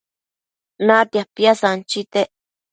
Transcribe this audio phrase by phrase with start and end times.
[0.87, 2.27] Natia piasanchitec